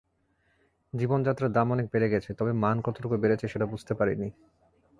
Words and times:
জীবনযাত্রার 0.93 1.51
দাম 1.51 1.67
অনেক 1.71 1.85
বেড়ে 1.93 2.07
গেছে, 2.09 2.29
তবে 2.33 2.51
মান 2.53 2.77
কতটুকু 2.81 3.15
বেড়েছে 3.17 3.45
সেটা 3.47 3.65
বুঝতে 3.65 3.93
পারিনি। 3.93 4.27